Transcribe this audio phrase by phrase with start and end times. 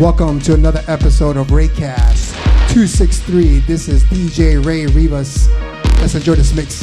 [0.00, 2.32] Welcome to another episode of ReyCast
[2.72, 3.58] 263.
[3.58, 5.50] This is DJ Rey Rivas.
[6.00, 6.82] Let's enjoy this mix.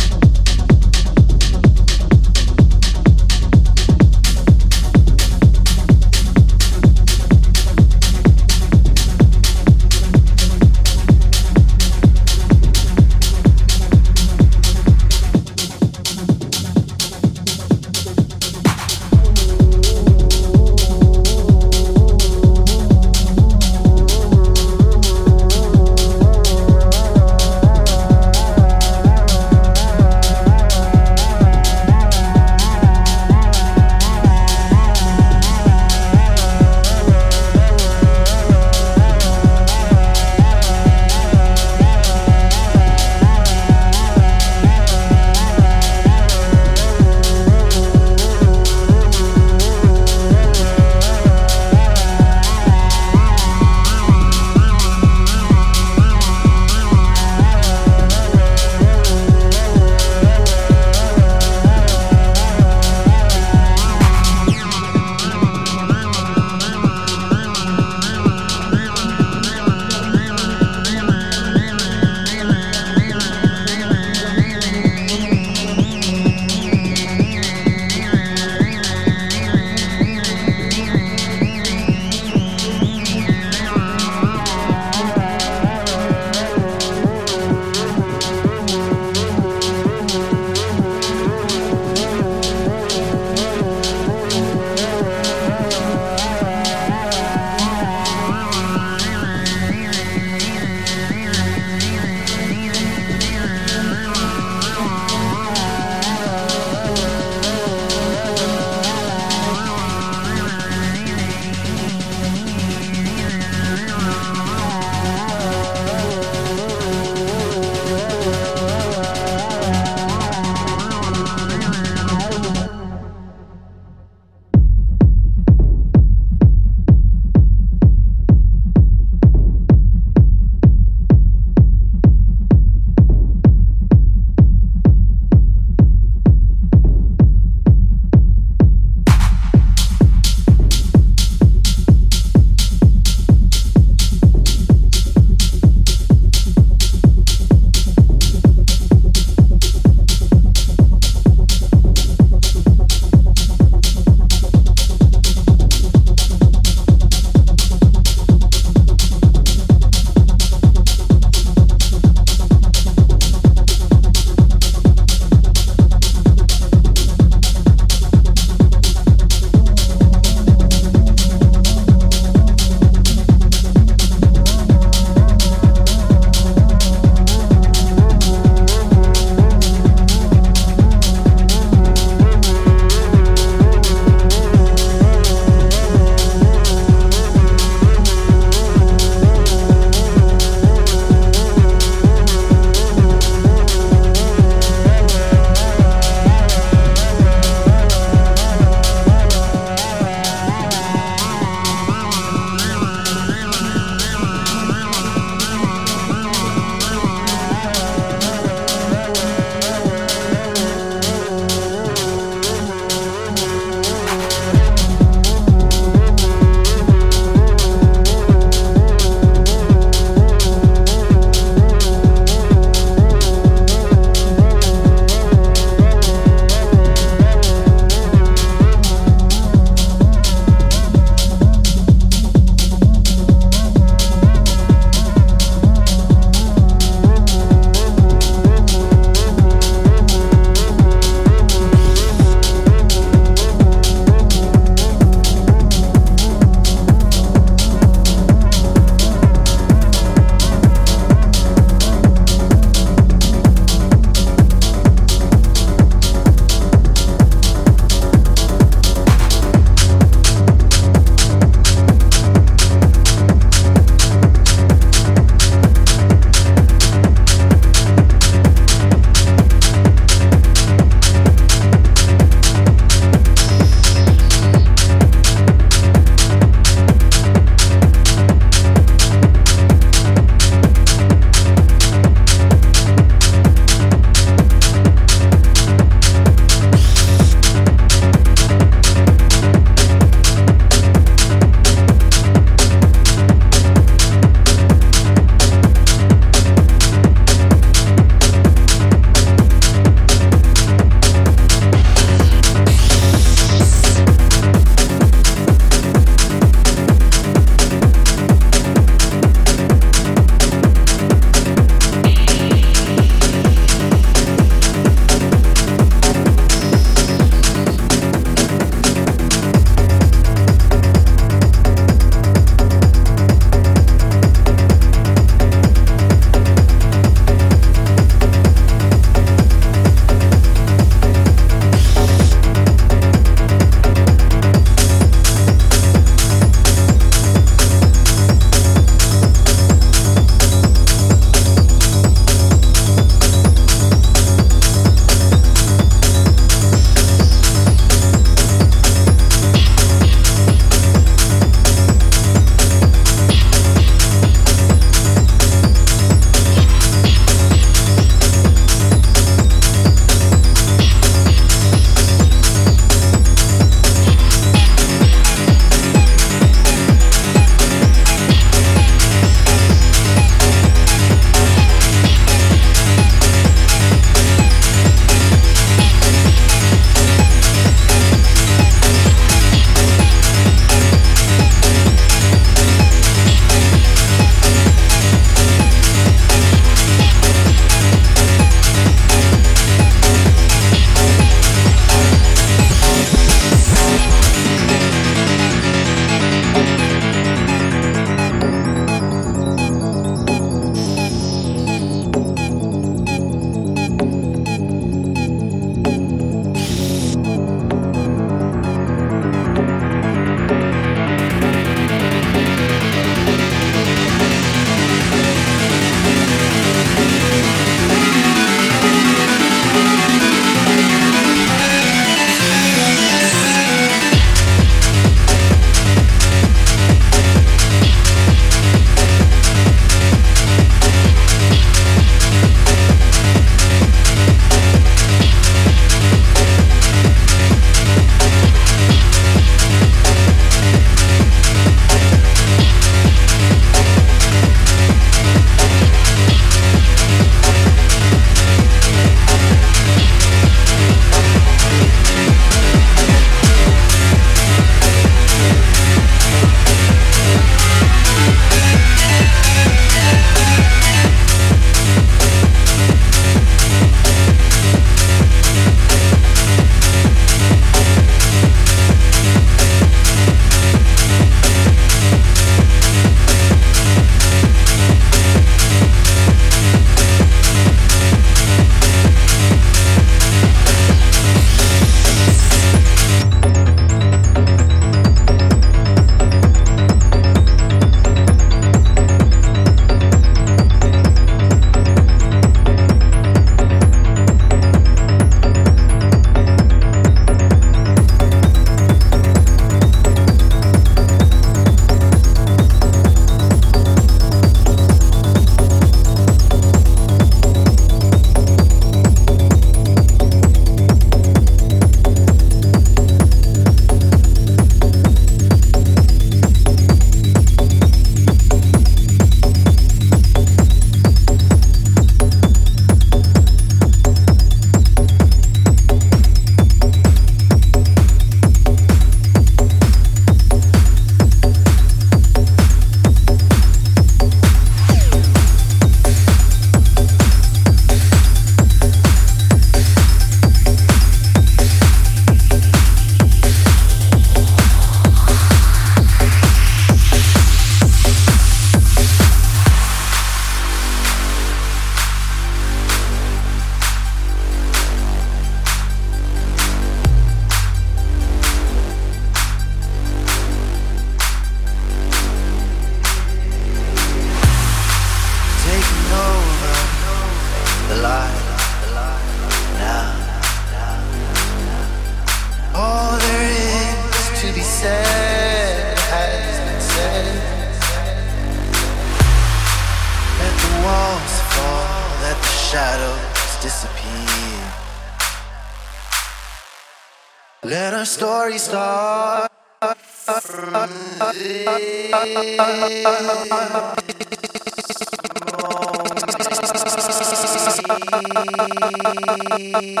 [599.72, 600.00] Thank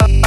[0.00, 0.19] you.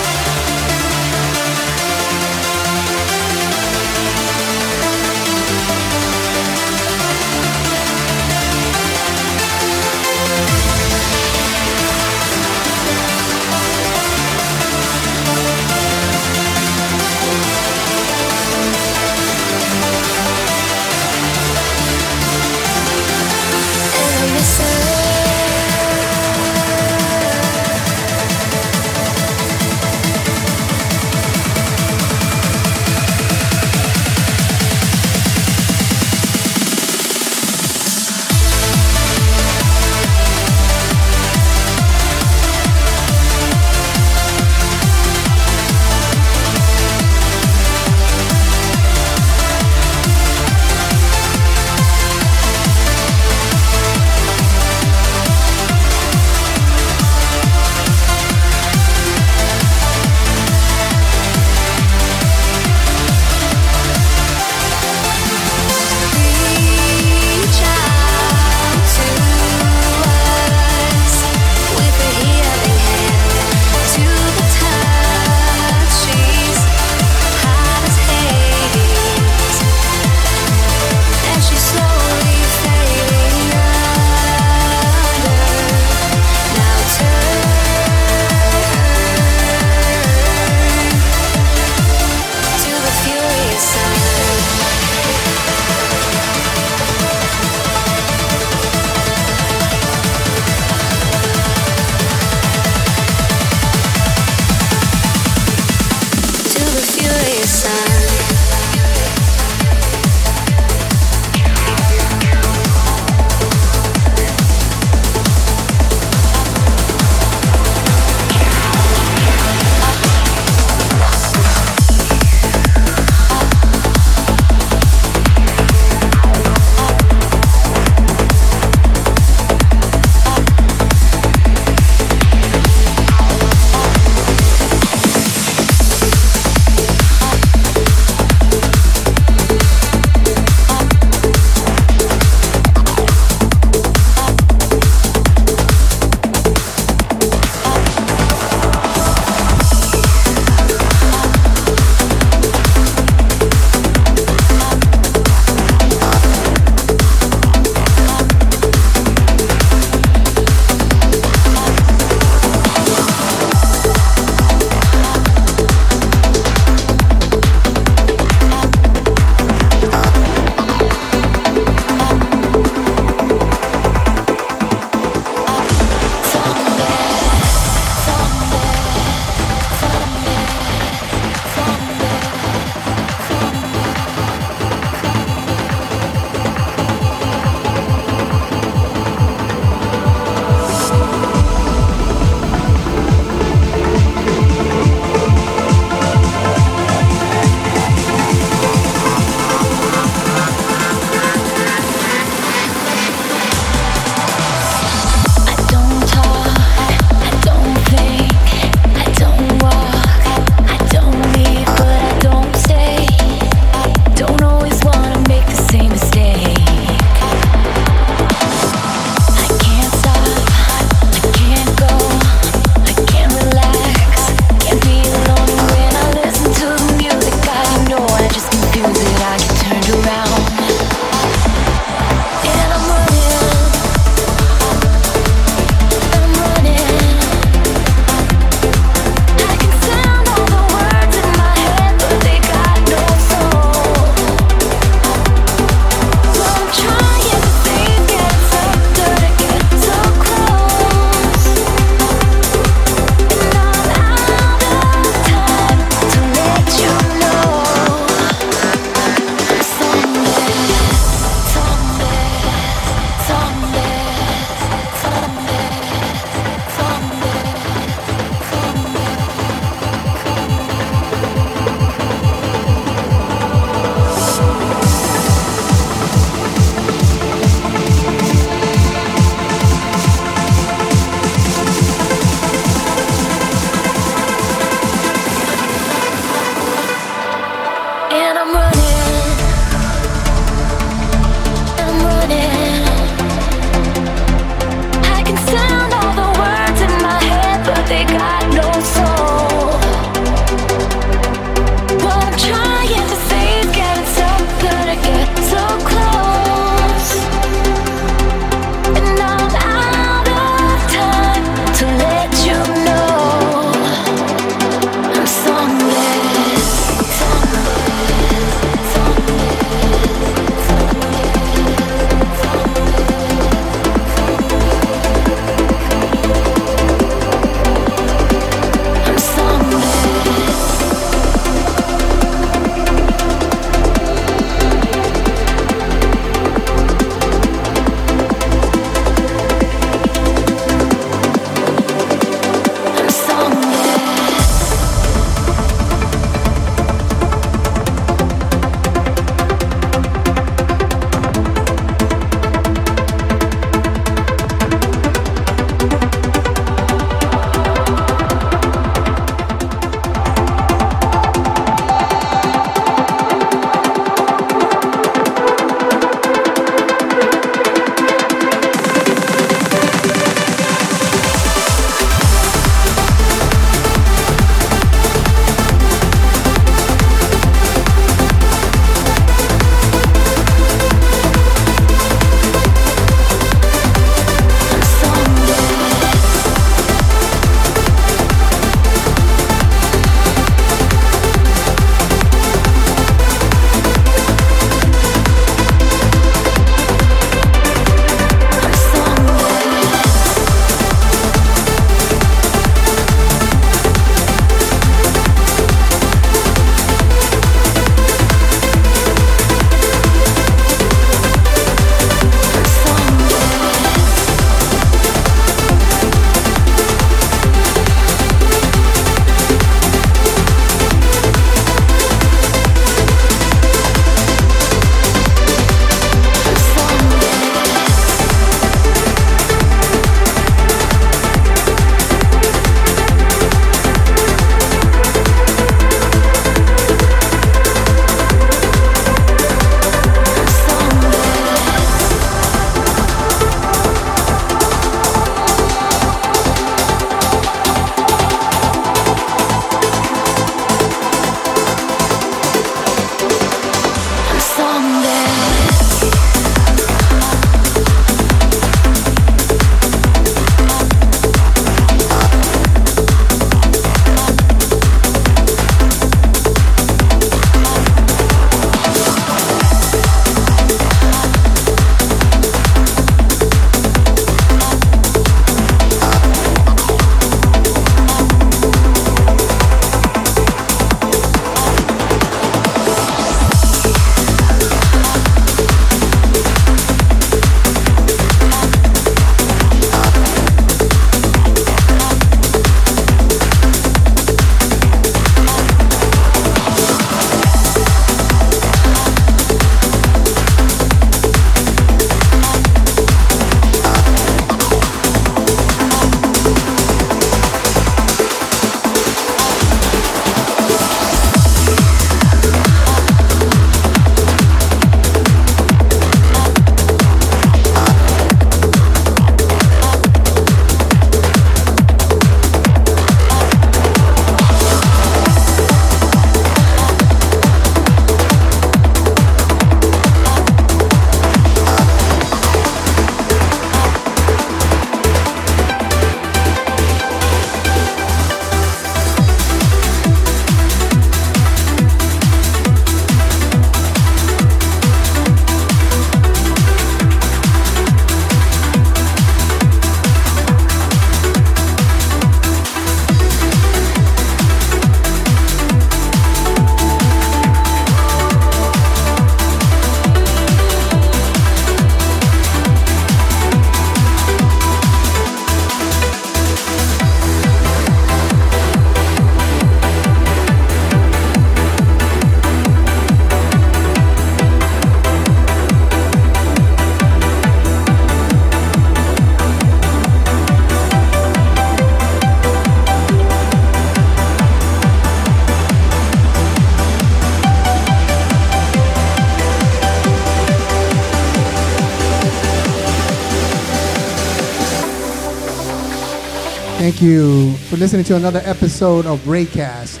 [596.98, 600.00] Thank you for listening to another episode of ReyCast.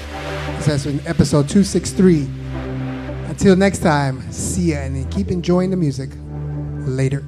[0.56, 2.22] This has been episode 263.
[3.28, 6.10] Until next time, see ya and keep enjoying the music.
[6.88, 7.27] Later.